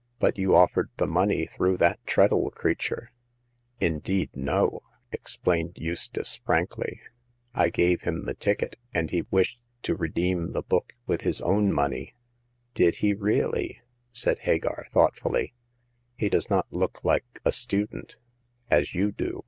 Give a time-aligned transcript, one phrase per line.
[0.20, 3.12] "But you offered the money through that Treadle creature."
[3.78, 4.80] Indeed no!"
[5.12, 7.02] explained Eustace, frankly."
[7.54, 11.70] I gave him the ticket, and he wished to redeem the book with his own
[11.74, 12.14] money."
[12.72, 13.82] Did he really?"
[14.14, 15.52] said Hagar, thoughtfully.
[16.16, 18.16] He does not look like a student—
[18.70, 19.44] as you do.